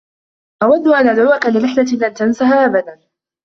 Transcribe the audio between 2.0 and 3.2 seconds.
لن تنسها أبدا.